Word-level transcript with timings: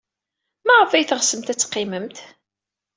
Maɣef 0.65 0.91
ay 0.91 1.05
tɣetsem 1.05 1.41
ad 1.51 1.57
teqqimem? 1.59 2.07